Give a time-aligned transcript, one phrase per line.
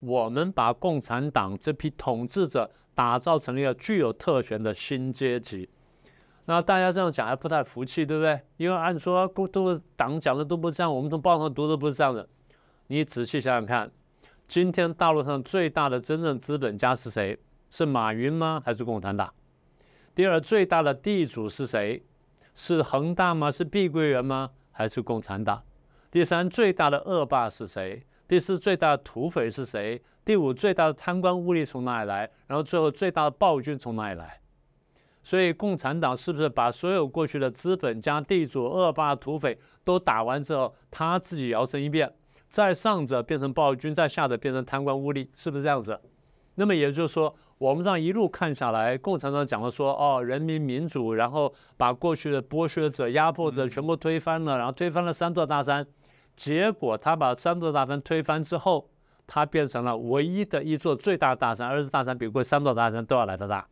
[0.00, 5.68] 我们把共产党这批统治者打造成了一个具有特权的新阶级。
[6.44, 8.40] 那大家这样讲还不太服气，对不对？
[8.56, 12.28] 因为按说都党讲的都不是这样，我们从报上读的不是这样的。
[12.86, 13.90] 你仔细想想看，
[14.46, 17.36] 今天大陆上最大的真正资本家是谁？
[17.70, 18.62] 是马云吗？
[18.64, 19.32] 还是共产党？
[20.14, 22.04] 第二，最大的地主是谁？
[22.54, 23.50] 是恒大吗？
[23.50, 24.50] 是碧桂园吗？
[24.70, 25.62] 还是共产党？
[26.12, 28.06] 第三，最大的恶霸是谁？
[28.28, 30.02] 第四，最大的土匪是谁？
[30.24, 32.28] 第五，最大的贪官污吏从哪里来？
[32.48, 34.40] 然后最后，最大的暴君从哪里来？
[35.22, 42.12] 所以，共产党是不是把所有过去的资本家、地主、恶霸、土匪都打完之后，他自己摇身一变，
[42.48, 46.00] 在上者变成暴君，在下者变成贪官污吏，是不是这样子？
[46.56, 55.86] 那么也就是说，我们这样一路看下来，共产党讲了说，哦，人民民主，然后把过去的剥削者、压迫者全部推翻了，然后推翻了三座大山，
[56.36, 58.90] 结果他把三座大山推翻之后，
[59.26, 63.66] 他变成了唯一的一座最大大山，而且大山比过三座大山都要来的大。